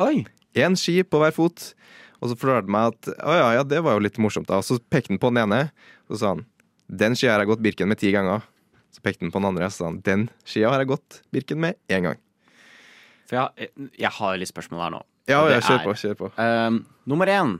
[0.00, 0.24] Oi!
[0.56, 1.72] Én ski på hver fot.
[2.22, 4.48] Og så fortalte han meg at å ja, ja, det var jo litt morsomt.
[4.48, 5.66] da Og så pekte han på den ene,
[6.08, 6.46] og så sa han
[6.88, 8.44] den skia har jeg gått Birken med ti ganger.
[8.94, 11.60] Så pekte han på den andre, og sa han den skia har jeg gått Birken
[11.62, 12.20] med én gang.
[13.26, 15.02] For jeg, jeg har litt spørsmål her nå.
[15.26, 15.96] Ja, ja, kjør på.
[15.98, 16.78] kjør på Uh,
[17.10, 17.56] nummer én.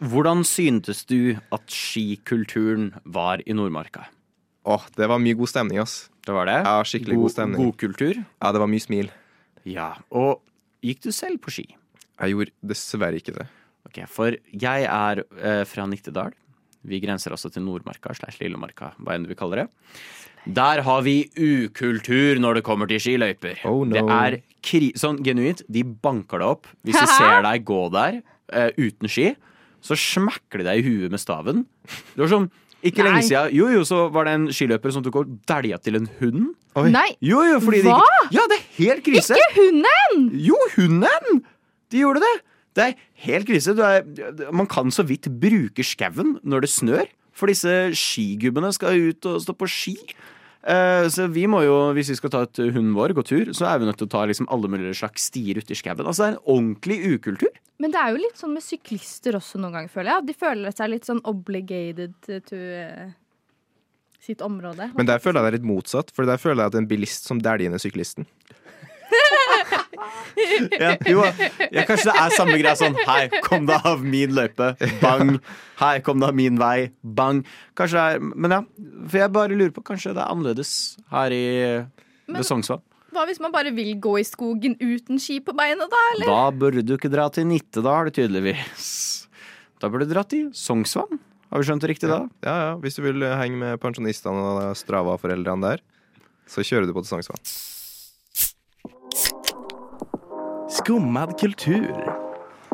[0.00, 4.08] Hvordan syntes du at skikulturen var i Nordmarka?
[4.66, 6.08] Åh, det var mye god stemning, ass.
[6.26, 6.56] Det var det?
[6.66, 7.60] Ja, skikkelig god stemning.
[7.62, 8.18] God kultur?
[8.18, 9.12] Ja, det var mye smil.
[9.68, 9.92] Ja.
[10.10, 10.40] Og
[10.82, 11.68] gikk du selv på ski?
[12.16, 13.46] Jeg gjorde dessverre ikke det.
[13.86, 16.34] Ok, For jeg er uh, fra Nittedal.
[16.84, 19.66] Vi grenser også til Nordmarka slash Lillemarka, hva enn du vil kalle det.
[20.56, 23.64] Der har vi ukultur når det kommer til skiløyper.
[23.66, 23.96] Oh, no.
[23.96, 24.36] Det er
[24.66, 26.68] kri sånn genuint, de banker deg opp.
[26.86, 28.20] Hvis de ser deg gå der
[28.54, 29.32] uh, uten ski,
[29.82, 31.64] så smekker de deg i huet med staven.
[32.14, 32.48] Det var sånn,
[32.86, 33.08] ikke Nei.
[33.10, 36.08] lenge siden Jo, jo, så var det en skiløper som tok og dælja til en
[36.20, 36.52] hund.
[36.76, 36.90] Oi.
[36.94, 39.38] Nei, Jo, jo, fordi de ikke Ja, det er helt krise!
[39.38, 40.26] ikke hunden!
[40.46, 41.40] Jo, hunden!
[41.90, 42.34] De gjorde det.
[42.76, 43.74] Det er helt krise.
[43.76, 44.04] Du er,
[44.52, 47.06] man kan så vidt bruke skauen når det snør.
[47.36, 49.96] For disse skigubbene skal ut og stå på ski.
[50.66, 53.68] Eh, så vi må jo, hvis vi skal ta ut hunden vår, gå tur, så
[53.70, 56.02] er vi nødt til å ta liksom alle mulige slags stier ute i skauen.
[56.02, 57.60] Altså, det er en ordentlig ukultur.
[57.82, 60.26] Men det er jo litt sånn med syklister også noen ganger, føler jeg.
[60.30, 62.16] De føler seg litt sånn obligated
[62.48, 63.14] to eh,
[64.26, 64.90] sitt område.
[64.96, 67.28] Men der føler jeg det er litt motsatt, for der føler jeg at en bilist
[67.28, 68.26] som dæljer ned syklisten.
[70.82, 71.22] Ja, jo,
[71.72, 74.72] ja, kanskje det er samme greia sånn Hei, kom deg av min løype.
[75.02, 75.36] Bang.
[75.80, 76.90] Hei, kom deg av min vei.
[77.02, 77.44] Bang.
[77.78, 78.60] Kanskje det er Men ja,
[79.06, 80.72] for jeg bare lurer på Kanskje det er annerledes
[81.12, 81.44] her i
[82.26, 82.84] Besongsvann Sognsvann.
[83.16, 86.00] Hva hvis man bare vil gå i skogen uten ski på beina, da?
[86.12, 86.28] Eller?
[86.28, 88.90] Da burde du ikke dra til Nittedal, tydeligvis.
[89.80, 91.20] Da burde du dra til Sognsvann.
[91.52, 92.24] Har vi skjønt det riktig da?
[92.44, 95.84] Ja, ja, Hvis du vil henge med pensjonistene og Strava-foreldrene der,
[96.50, 97.40] så kjører du på til Sognsvann.
[100.68, 102.14] Skummad kultur.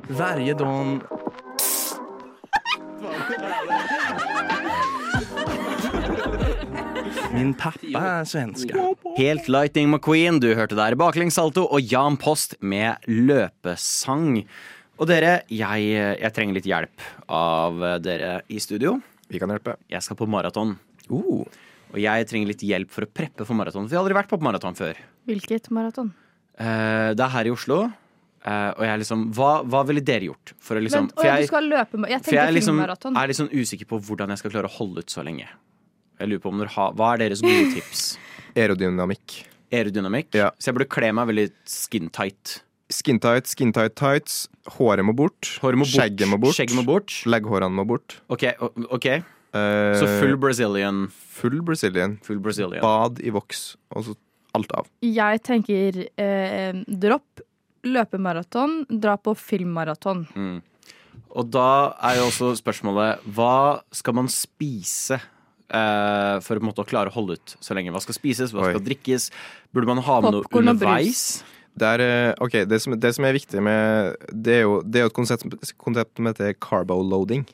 [0.09, 1.01] Varje dag...
[7.33, 8.77] Min pappa er svenska.
[9.17, 14.43] Helt Lightning McQueen, du hørte der baklengssalto og Jan Post med løpesang.
[15.01, 18.99] Og dere, jeg, jeg trenger litt hjelp av dere i studio.
[19.33, 19.77] Vi kan hjelpe.
[19.93, 20.77] Jeg skal på maraton.
[21.13, 21.45] Uh,
[21.93, 24.33] Og jeg trenger litt hjelp for å preppe for maraton, for jeg har aldri vært
[24.33, 25.01] på maraton før.
[25.29, 26.13] Hvilket maraton?
[26.61, 27.85] Eh, det er her i Oslo.
[28.43, 30.51] Uh, og jeg liksom hva, hva ville dere gjort?
[30.59, 33.39] For å liksom, Vent, for jeg, du skal løpe Jeg for jeg liksom, er litt
[33.39, 35.47] sånn usikker på hvordan jeg skal klare å holde ut så lenge.
[36.19, 38.03] Jeg lurer på om dere har, Hva er deres gode tips?
[38.59, 39.37] aerodynamikk.
[39.71, 40.33] Aerodynamikk?
[40.35, 40.51] Ja.
[40.59, 42.57] Så jeg burde kle meg veldig skin tight.
[42.93, 44.49] Skin tight, tights.
[44.75, 45.55] Håret må bort.
[45.63, 45.95] Håret må bort.
[45.95, 46.59] Skjegget må bort.
[46.59, 47.15] Skjegget må bort.
[47.31, 48.19] Legghårene må bort.
[48.27, 48.49] Ok,
[48.91, 51.07] ok uh, Så full Brazilian.
[51.39, 52.19] full Brazilian.
[52.27, 52.83] Full Brazilian.
[52.83, 54.19] Bad i voks, og så
[54.57, 54.91] alt av.
[55.05, 57.43] Jeg tenker eh, dropp
[57.83, 60.27] løpemaraton, dra på filmmaraton.
[60.37, 60.59] Mm.
[61.33, 61.69] Og da
[62.05, 67.13] er jo også spørsmålet Hva skal man spise eh, for på en måte å klare
[67.13, 67.93] å holde ut så lenge?
[67.95, 68.75] Hva skal spises, hva Oi.
[68.77, 69.31] skal drikkes?
[69.73, 71.43] Burde man ha med noe underveis?
[71.73, 75.07] Det er, okay, det som, det som er viktig med Det er jo, det er
[75.07, 77.47] jo et konsept, konsept som heter carbo-loading.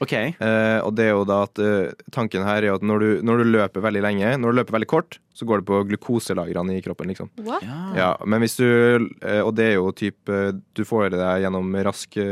[0.00, 0.12] Ok.
[0.14, 3.40] Eh, og det er jo da at eh, tanken her er at når du, når
[3.42, 6.82] du løper veldig lenge, når du løper veldig kort, så går det på glukoselagrene i
[6.84, 7.32] kroppen, liksom.
[7.46, 7.64] What?
[7.98, 11.42] Ja, men hvis du eh, Og det er jo typ eh, Du får det deg
[11.46, 12.24] gjennom raske,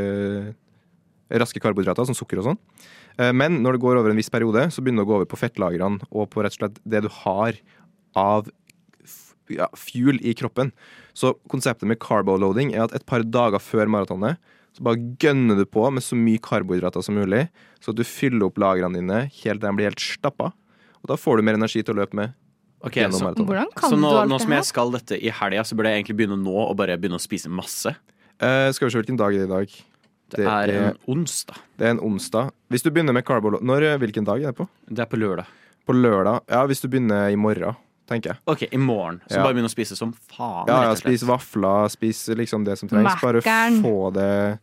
[1.43, 2.61] raske karbohydrater, som sukker og sånn.
[3.19, 5.31] Eh, Men når det går over en viss periode, så begynner det å gå over
[5.31, 7.59] på fettlagrene og på rett og slett det du har
[8.17, 8.47] av
[9.05, 10.71] f- ja, fuel i kroppen.
[11.17, 14.39] Så konseptet med carboloading er at et par dager før maratonet
[14.77, 17.47] så bare gønner du på med så mye karbohydrater som mulig,
[17.81, 20.51] så at du fyller opp lagrene dine helt til de blir helt stappa.
[21.01, 22.35] Og da får du mer energi til å løpe med.
[22.85, 25.31] Ok, gjennom så- Hvordan kan Så nå, du alt nå som jeg skal dette i
[25.31, 27.97] helga, så burde jeg egentlig begynne nå og bare begynne å spise masse.
[28.37, 29.69] Uh, skal vi se hvilken dag er det i dag?
[30.29, 31.57] Det, er en onsdag.
[31.79, 32.51] Det er en onsdag.
[32.69, 33.51] Hvis du begynner med carbo...
[33.63, 34.69] Når, hvilken dag er det på?
[34.91, 35.47] Det er på lørdag.
[35.87, 36.43] På lørdag.
[36.51, 38.39] Ja, hvis du begynner i morgen, tenker jeg.
[38.47, 39.21] Ok, i morgen.
[39.29, 39.43] Så Ja.
[39.43, 40.67] bare begynne å spise som faen.
[40.69, 41.19] Ja, ja, og slett.
[41.19, 43.21] spis vafler, spis liksom det som trengs.
[43.21, 44.59] Bare få det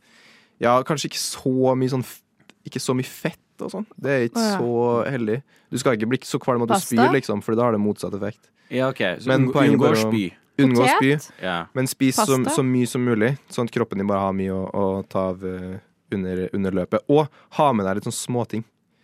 [0.60, 2.22] Ja, kanskje ikke så mye sånn f-
[2.66, 3.86] Ikke så mye fett og sånn.
[4.00, 4.58] Det er ikke Å, ja.
[4.58, 5.44] så heldig.
[5.70, 6.96] Du skal ikke bli så kvalm at du Pasta?
[6.96, 8.48] spyr, liksom, for da har det motsatt effekt.
[8.72, 9.20] Ja, ok.
[9.20, 10.34] Så Men unngå, poenget unngå bare å å- spy.
[10.60, 11.32] Unngå å spy, Potet?
[11.42, 11.66] Ja.
[11.74, 12.62] men spis så, Pasta?
[12.62, 15.44] så mye som mulig, sånn at kroppen din bare har mye å, å ta av
[15.44, 15.80] eh,
[16.14, 17.00] under, under løpet.
[17.10, 18.64] Og ha med deg litt sånn småting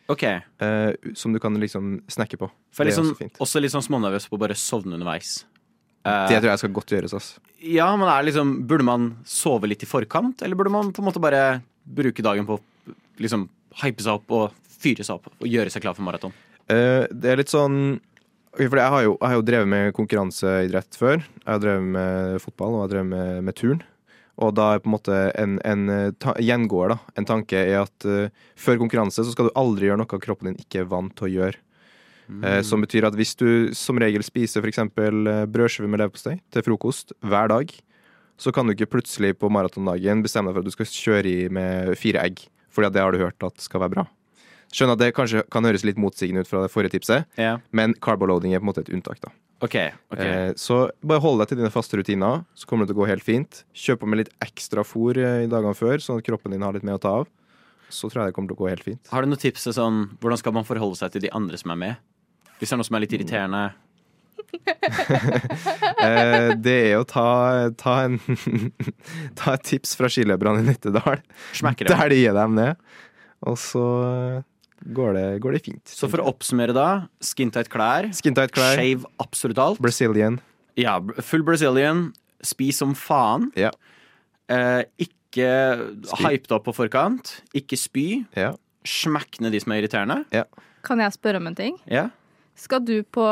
[0.09, 0.23] Ok.
[0.25, 2.49] eh, som du kan liksom snakke på.
[2.73, 3.39] For jeg er liksom, også fint.
[3.45, 5.43] også litt sånn smånervøs på å bare sovne underveis.
[6.05, 7.27] Eh, Det tror jeg skal godt gjøres, ass.
[7.61, 11.09] Ja, men er liksom, Burde man sove litt i forkant, eller burde man på en
[11.11, 13.47] måte bare bruke dagen på å liksom
[13.83, 16.31] hype seg opp og fyre seg opp og gjøre seg klar for maraton?
[16.69, 17.99] Eh, det er litt sånn
[18.55, 21.19] For jeg har, jo, jeg har jo drevet med konkurranseidrett før.
[21.21, 23.83] Jeg har drevet med fotball og jeg har drevet med, med turn.
[24.39, 27.15] Og da er på en måte en, en eh, gjengåer, da.
[27.19, 30.61] En tanke er at uh, før konkurranse så skal du aldri gjøre noe kroppen din
[30.63, 31.59] ikke er vant til å gjøre.
[32.29, 34.83] Eh, som betyr at hvis du som regel spiser f.eks.
[34.93, 37.73] brødskive med leverpostei til frokost hver dag,
[38.39, 41.49] så kan du ikke plutselig på maratondagen bestemme deg for at du skal kjøre i
[41.51, 42.45] med fire egg.
[42.69, 44.05] Fordi det har du hørt at skal være bra.
[44.71, 47.57] Skjønner at det kanskje kan høres litt motsigende ut fra det forrige tipset, Ja.
[47.71, 49.19] men carboloading er på en måte et unntak.
[49.23, 49.31] da.
[49.61, 49.75] OK.
[50.13, 53.03] ok Eh, så bare hold deg til dine faste rutiner, så kommer det til å
[53.03, 53.63] gå helt fint.
[53.73, 56.73] Kjøp på med litt ekstra fôr eh, i dagene før, sånn at kroppen din har
[56.77, 57.27] litt mer å ta av.
[57.89, 59.07] Så tror jeg det kommer til å gå helt fint.
[59.09, 61.71] Har du noen tips til sånn, hvordan skal man forholde seg til de andre som
[61.73, 61.95] er med?
[62.59, 63.67] Hvis det er noe som er litt irriterende.
[65.99, 68.15] Eh, det er å ta, ta, en,
[69.39, 71.19] ta et tips fra skiløperne i Nittedal.
[71.57, 71.97] Smekker det.
[71.97, 72.79] Der de gir dem ned.
[73.49, 73.83] Og så
[74.95, 75.83] går det, går det fint.
[75.91, 76.87] Så for å oppsummere da,
[77.23, 79.79] skintight klær, Skintight klær, shave absolutt alt.
[79.83, 80.39] Brazilian.
[80.79, 82.09] Ja, full Brazilian,
[82.45, 83.49] spis som faen.
[83.59, 83.71] Ja.
[84.49, 85.49] Eh, ikke
[86.09, 86.23] Spy.
[86.23, 87.35] hype det opp på forkant.
[87.53, 88.23] Ikke spy.
[88.39, 88.53] Ja.
[88.87, 90.23] Smekk ned de som er irriterende.
[90.87, 91.75] Kan jeg spørre om en ting?
[91.91, 92.07] Ja.
[92.59, 93.23] Skal du på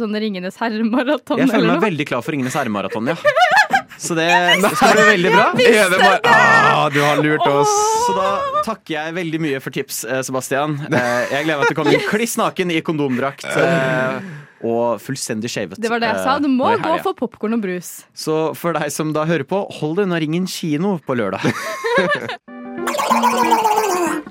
[0.00, 1.84] sånn Ringenes herre-maraton Jeg føler eller meg noe?
[1.84, 3.14] veldig klar for Ringenes herre-maraton, ja.
[3.98, 4.28] Så det
[4.76, 5.46] skal bli veldig bra.
[5.56, 7.70] Det bare ah, Du har lurt oss!
[8.06, 8.30] Så da
[8.66, 10.78] takker jeg veldig mye for tips, eh, Sebastian.
[10.90, 13.44] Eh, Jeg gleder meg til å komme inn kliss naken i kondomdrakt.
[13.44, 14.20] eh,
[14.64, 15.76] Og fullstendig shavet.
[15.80, 16.38] Det var det jeg sa.
[16.40, 17.98] Du må gå for popkorn og brus.
[18.16, 21.44] Så for deg som da hører på, hold deg unna Ringen kino på lørdag.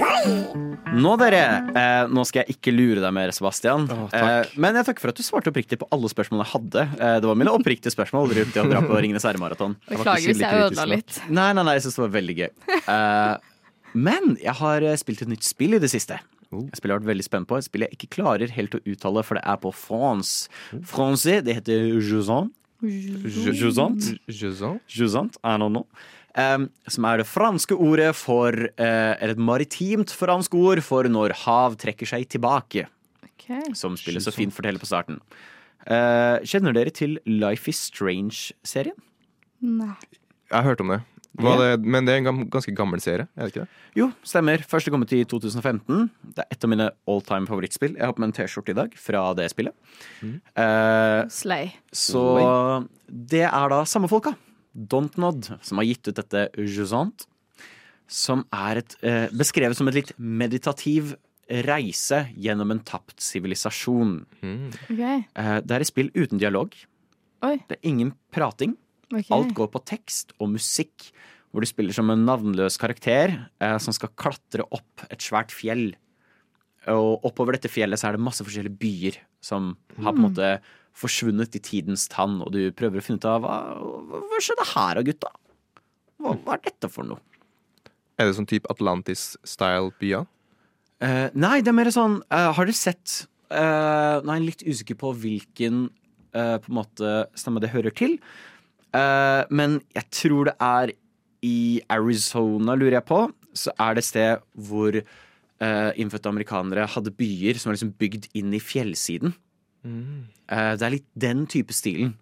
[0.00, 1.40] Nå dere,
[1.76, 3.86] eh, nå skal jeg ikke lure deg mer, Sebastian.
[3.90, 6.84] Å, eh, men jeg takker for at du svarte oppriktig på alle spørsmålene jeg hadde.
[6.98, 9.76] Eh, det var mine oppriktige spørsmål rundt det å dra på Ringenes herre-maraton.
[9.88, 11.20] Beklager hvis jeg ødela litt.
[11.28, 12.50] Nei, nei, nei, jeg synes det var veldig gøy.
[12.80, 13.36] Eh,
[13.94, 16.18] men jeg har eh, spilt et nytt spill i det siste.
[16.50, 17.58] Jeg spiller jeg har vært veldig spent på.
[17.60, 20.48] Et spill jeg ikke klarer helt å uttale, for det er på France.
[20.90, 21.92] Francais, det heter.
[22.02, 22.50] Jusant?
[22.82, 24.08] Jusant?
[24.90, 25.86] Jusant, I don't know.
[26.38, 31.34] Um, som er det franske ordet for eh, Eller et maritimt fransk ord for når
[31.42, 32.86] hav trekker seg tilbake.
[33.74, 35.18] Som spillet så fint forteller på starten.
[35.90, 38.94] Eh, kjenner dere til Life is Strange-serien?
[39.60, 39.96] Nei.
[40.50, 41.00] Jeg har hørt om det.
[41.40, 41.70] Var det.
[41.86, 43.80] Men det er en ganske gammel serie, er det ikke det?
[43.96, 44.62] Jo, stemmer.
[44.66, 46.08] Første kom ut i 2015.
[46.34, 47.94] Det er et av mine all time favorittspill.
[47.96, 49.74] Jeg har på meg en T-skjorte i dag fra det spillet.
[50.26, 51.72] Eh, Slay.
[51.94, 52.24] så
[53.08, 54.34] det er da samme folka.
[54.74, 57.26] Dontnod, som har gitt ut dette Jusant.
[58.10, 61.14] Som er et, eh, beskrevet som et litt meditativ
[61.66, 64.24] reise gjennom en tapt sivilisasjon.
[64.90, 65.00] OK.
[65.34, 66.74] Eh, det er et spill uten dialog.
[67.42, 67.56] Oi.
[67.68, 68.76] Det er ingen prating.
[69.12, 69.26] Okay.
[69.34, 71.10] Alt går på tekst og musikk,
[71.50, 75.94] hvor du spiller som en navnløs karakter eh, som skal klatre opp et svært fjell.
[76.86, 80.30] Og oppover dette fjellet så er det masse forskjellige byer som har på en Mm.
[80.30, 80.60] måte
[80.96, 83.56] forsvunnet i tidens tann, og du prøver å finne ut av hva,
[84.10, 85.30] hva skjedde her gutta?
[86.20, 87.20] hva, hva er dette for noe?
[88.20, 90.26] Er det sånn type Atlantis-style byer?
[91.00, 94.64] Uh, nei, det er mer sånn uh, Har dere sett uh, Nå er jeg litt
[94.66, 95.86] usikker på hvilken
[96.36, 98.18] uh, på en måte stemme det hører til.
[98.90, 100.90] Men jeg tror det er
[101.46, 103.20] i Arizona, lurer jeg på,
[103.54, 104.98] så er det et sted hvor
[105.60, 109.36] innfødte amerikanere hadde byer som var liksom bygd inn i fjellsiden.
[109.84, 112.14] Eh, det er litt den type stilen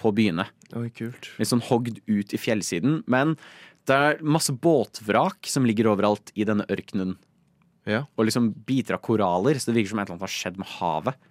[0.00, 0.46] på byene.
[0.78, 1.30] Oi, kult.
[1.38, 3.02] Litt sånn hogd ut i fjellsiden.
[3.10, 3.36] Men
[3.88, 7.16] det er masse båtvrak som ligger overalt i denne ørkenen.
[7.88, 8.04] Ja.
[8.16, 10.70] Og liksom biter av koraller, så det virker som et eller annet har skjedd med
[10.78, 11.30] havet.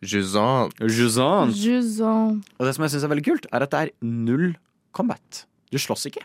[0.00, 0.72] Juzan.
[0.80, 1.54] Juzan.
[1.56, 2.42] Juzon.
[2.58, 4.52] Og det som jeg syns er veldig kult, er at det er null
[4.96, 5.44] combat.
[5.72, 6.24] Du slåss ikke.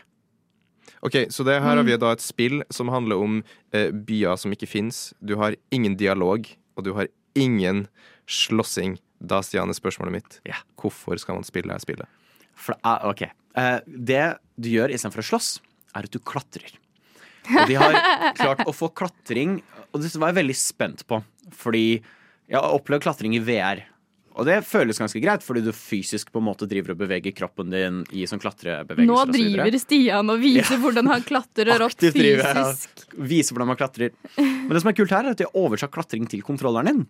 [1.04, 3.40] Ok, så det her har vi da et spill som handler om
[3.76, 5.10] eh, byer som ikke fins.
[5.20, 7.86] Du har ingen dialog, og du har ingen
[8.26, 8.98] slåssing.
[9.16, 10.38] Da, Stian, er spørsmålet mitt.
[10.48, 10.58] Ja.
[10.80, 12.10] Hvorfor skal man spille her spillet?
[12.56, 13.22] For uh, er, ok.
[13.56, 14.24] Eh, det
[14.60, 15.50] du gjør istedenfor å slåss,
[15.96, 16.76] er at du klatrer.
[17.46, 17.98] Og de har
[18.40, 19.60] klart å få klatring,
[19.92, 21.20] og det var jeg veldig spent på.
[21.56, 23.84] Fordi jeg har opplevd klatring i VR.
[24.36, 27.72] Og det føles ganske greit, fordi du fysisk på en måte driver og beveger kroppen
[27.72, 29.08] din i sånn klatrebevegelser.
[29.08, 29.64] Nå og så videre.
[29.64, 34.12] driver Stian og viser hvordan han klatrer opp Aktivt driver jeg viser hvordan man klatrer.
[34.36, 37.06] Men det som er kult her, er at de har oversatt klatring til kontrolleren din.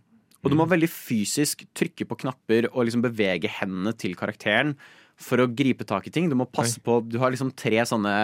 [0.47, 4.77] Og du må veldig fysisk trykke på knapper og liksom bevege hendene til karakteren
[5.19, 6.29] for å gripe tak i ting.
[6.31, 8.15] Du må passe på Du har liksom tre sånne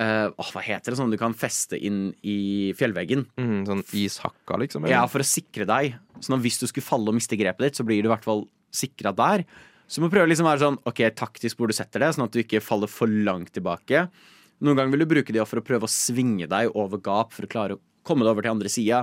[0.00, 0.98] uh, oh, Hva heter det?
[1.00, 3.26] sånn du kan feste inn i fjellveggen.
[3.40, 4.88] Mm, sånn ishakka, liksom?
[4.90, 5.98] Ja, for å sikre deg.
[6.20, 8.26] Sånn at hvis du skulle falle og miste grepet ditt, så blir du i hvert
[8.26, 9.44] fall sikra der.
[9.86, 12.24] Så du må prøve å liksom være sånn Ok, taktisk hvor du setter det, sånn
[12.24, 14.06] at du ikke faller for langt tilbake.
[14.64, 17.44] Noen ganger vil du bruke det for å prøve å svinge deg over gap for
[17.44, 19.02] å klare å komme deg over til andre sida.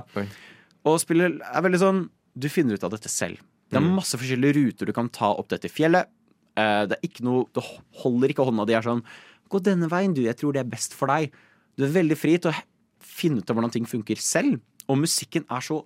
[0.88, 2.02] Og spillet er veldig sånn
[2.38, 3.40] Du finner ut av dette selv.
[3.72, 6.08] Det er masse forskjellige ruter du kan ta opp dette fjellet.
[6.56, 7.60] Eh, Det er ikke noe Du
[8.02, 9.02] holder ikke hånda di er sånn
[9.48, 10.22] Gå denne veien, du.
[10.22, 11.30] Jeg tror det er best for deg.
[11.76, 12.62] Du er veldig fri til å
[13.00, 14.60] finne ut av hvordan ting funker selv.
[14.88, 15.82] Og musikken er så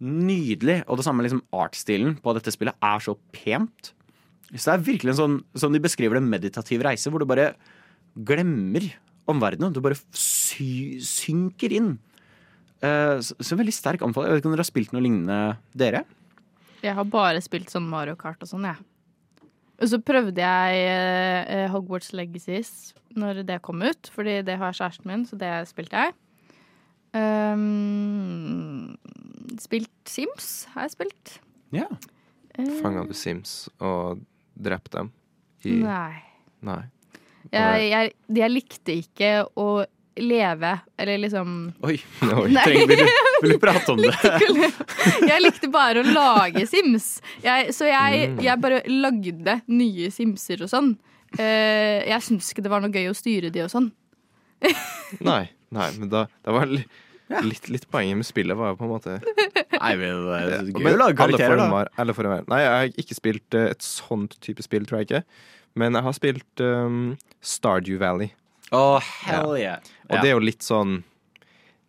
[0.00, 0.82] nydelig.
[0.88, 3.92] Og det samme liksom artstilen på dette spillet er så pent.
[4.54, 7.54] Så det er virkelig en sånn, som de beskriver det, meditativ reise, hvor du bare
[8.16, 8.86] glemmer
[9.28, 9.72] omverdenen.
[9.74, 11.98] Du bare sy synker inn.
[12.84, 14.30] Eh, så, så veldig sterk anbefaling.
[14.30, 15.38] Jeg vet ikke om dere har spilt noe lignende,
[15.76, 16.04] dere?
[16.84, 18.82] Jeg har bare spilt sånn Mario Kart og sånn, jeg.
[19.82, 25.10] Og så prøvde jeg eh, Hogwarts Legacies når det kom ut, fordi det har kjæresten
[25.10, 26.14] min, så det spilte jeg.
[27.14, 28.94] Um,
[29.62, 31.36] spilt Sims har jeg spilt.
[31.74, 31.88] Ja.
[32.58, 34.22] Eh, Fanga du Sims og
[34.54, 35.10] drept dem?
[35.64, 35.78] I...
[35.82, 36.22] Nei.
[36.64, 36.82] Nei.
[37.52, 39.84] Jeg, jeg, jeg likte ikke å
[40.20, 41.96] leve, eller liksom Oi.
[42.22, 42.50] Oi.
[42.64, 44.12] Trenger, vil, du, vil du prate om det?
[45.26, 47.16] Jeg likte bare å lage Sims.
[47.44, 48.38] Jeg, så jeg, Mm.
[48.46, 50.92] jeg bare lagde nye Simser og sånn.
[51.38, 53.88] Eh, jeg syns ikke det var noe gøy å styre de og sånn.
[55.28, 56.84] Nei, nei, men da, da var li,
[57.44, 60.94] litt, litt poenget med spillet var jo på en måte Nei, men det er gøy
[60.94, 62.38] å lage karakterer, da.
[62.48, 65.22] Nei, jeg har ikke spilt eh, et sånt type spill, tror jeg ikke.
[65.74, 66.98] Men jeg har spilt um,
[67.42, 68.30] Stardew Valley.
[68.74, 69.80] Å, hell yeah.
[70.08, 70.22] Og Ja.
[70.22, 70.98] det er jo litt sånn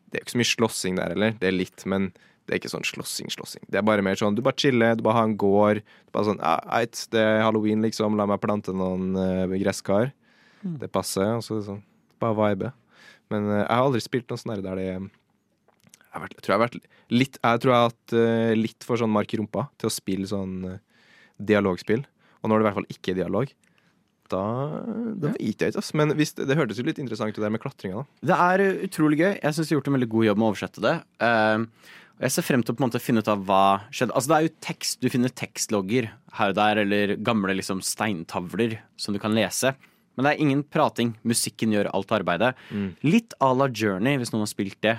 [0.10, 1.36] Det er jo ikke så mye slåssing der, eller?
[1.42, 2.12] Det er litt, men
[2.46, 3.64] det er ikke sånn slåssing-slåssing.
[3.74, 5.82] Det er bare mer sånn du bare chiller, du bare har en gård.
[5.82, 6.42] Du bare sånn
[6.78, 8.16] Eit, det er halloween, liksom.
[8.20, 10.12] La meg plante noen uh, gresskar.
[10.62, 10.76] Mm.
[10.84, 11.26] Det passer.
[11.40, 11.82] Og så sånn
[12.22, 12.72] bare vibe.
[13.34, 15.08] Men uh, jeg har aldri spilt noe sånn der det jeg,
[16.14, 16.78] vært, jeg tror jeg har vært
[17.16, 19.96] litt Jeg tror jeg har hatt uh, litt for sånn mark i rumpa til å
[19.98, 20.60] spille sånn
[21.42, 22.06] dialogspill.
[22.40, 23.50] Og nå er det i hvert fall ikke er dialog,
[24.32, 24.44] da,
[25.22, 25.82] da vet jeg ikke.
[25.82, 25.98] Altså.
[26.00, 28.32] Men hvis, det, det hørtes jo litt interessant ut det der med klatringa, da.
[28.32, 29.32] Det er uh, utrolig gøy.
[29.34, 30.94] Jeg syns de har gjort en veldig god jobb med å oversette det.
[31.28, 34.16] Eh, og jeg ser frem til å på en måte finne ut av hva skjedde.
[34.16, 36.08] Altså Det er jo tekst, Du finner tekstlogger
[36.40, 39.74] her og der, eller gamle liksom steintavler som du kan lese.
[40.16, 41.12] Men det er ingen prating.
[41.28, 42.54] Musikken gjør alt arbeidet.
[42.72, 42.94] Mm.
[43.04, 44.96] Litt à la Journey, hvis noen har spilt det.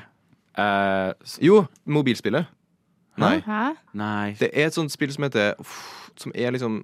[0.57, 2.53] Uh, Jo, mobilspillet.
[3.17, 3.39] Nei.
[3.41, 3.75] Hæ?
[3.97, 5.77] nei Det er et sånt spill som heter uff,
[6.21, 6.83] Som er liksom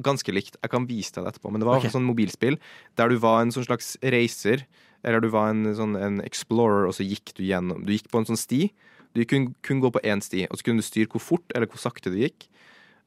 [0.00, 0.56] ganske likt.
[0.62, 1.92] Jeg kan vise deg det etterpå, men det var okay.
[1.92, 2.58] sånn mobilspill
[3.00, 4.66] der du var en sånn slags racer,
[5.02, 8.20] Eller du var en, sånn, en explorer, og så gikk du gjennom Du gikk på
[8.20, 8.70] en sånn sti.
[9.16, 11.66] Du kunne kun gå på én sti, og så kunne du styre hvor fort eller
[11.66, 12.46] hvor sakte du gikk.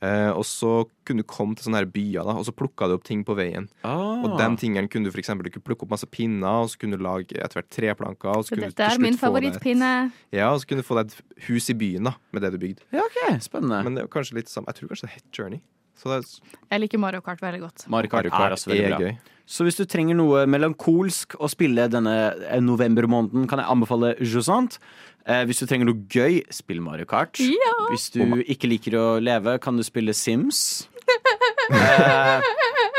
[0.04, 2.98] Eh, og så kunne du komme til sånne her byer, da, og så plukka du
[2.98, 3.70] opp ting på veien.
[3.88, 4.26] Ah.
[4.26, 6.82] Og den tingen kunne du for eksempel, du kunne plukke opp masse pinner, og så
[6.82, 8.34] kunne du lage etter hvert treplanker.
[8.34, 9.94] Og så Så kunne du dette er min favorittpinne.
[10.36, 12.60] Ja, og så kunne du få deg et hus i byen da, med det du
[12.62, 12.86] bygde.
[12.92, 13.82] Ja, ok, spennende.
[13.88, 14.70] Men det er kanskje litt sammen.
[14.74, 15.64] Jeg tror kanskje det het Journey.
[15.96, 17.86] Så det er, Jeg liker Mario Kart veldig godt.
[17.88, 19.00] Mario Kart Mario Kart er også veldig er bra.
[19.06, 19.16] gøy.
[19.46, 22.16] Så hvis du trenger noe melankolsk å spille denne
[22.50, 24.80] eh, novembermåneden, kan jeg anbefale Jusant.
[25.26, 27.38] Eh, hvis du trenger noe gøy, spill Mario Kart.
[27.40, 27.76] Ja.
[27.92, 30.88] Hvis du ikke liker å leve, kan du spille Sims.
[31.66, 32.42] Eh,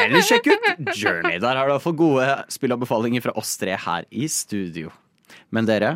[0.03, 1.37] Eller sjekk ut Journey.
[1.39, 4.91] Der har du iallfall gode spillanbefalinger fra oss tre her i studio.
[5.55, 5.93] Men dere,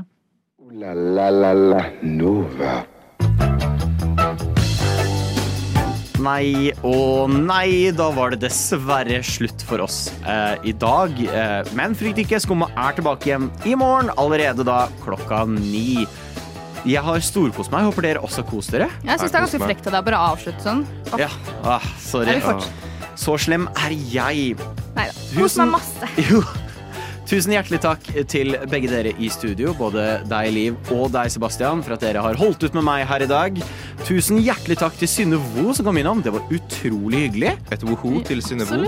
[0.78, 2.76] la la la la Nova.
[6.20, 11.14] Nei og nei, da var det dessverre slutt for oss eh, i dag.
[11.16, 16.04] Eh, men frykt ikke, Skumma er tilbake igjen i morgen, allerede da klokka ni.
[16.88, 17.84] Jeg har storkost meg.
[17.88, 18.88] Håper dere også koser dere.
[19.04, 20.86] Jeg syns det er ganske frekt av deg å bare avslutte sånn.
[21.10, 21.20] Oh.
[21.20, 21.28] Ja,
[21.76, 22.38] ah, sorry.
[22.40, 22.64] Er?
[23.20, 24.56] Så slem er jeg.
[24.96, 25.22] Nei da.
[25.36, 26.12] Kos meg masse.
[26.30, 26.42] Jo.
[27.30, 31.94] Tusen hjertelig takk til begge dere i studio, både deg, Liv, og deg, Sebastian, for
[31.94, 33.60] at dere har holdt ut med meg her i dag.
[34.06, 36.22] Tusen hjertelig takk til Synne Vo som kom innom.
[36.24, 37.52] Det var utrolig hyggelig.
[37.74, 38.80] Et woho til Synne Vo.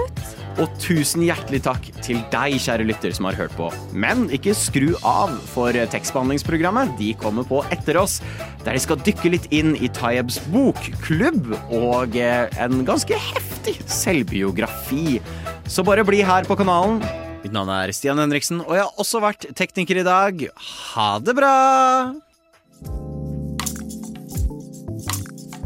[0.61, 3.69] Og tusen hjertelig takk til deg, kjære lytter, som har hørt på.
[3.93, 8.19] Men ikke skru av, for tekstbehandlingsprogrammet de kommer på etter oss,
[8.65, 15.21] der de skal dykke litt inn i Tayebs bokklubb og eh, en ganske heftig selvbiografi.
[15.71, 17.01] Så bare bli her på kanalen.
[17.43, 20.47] Mitt navn er Stian Henriksen, og jeg har også vært tekniker i dag.
[20.93, 21.57] Ha det bra!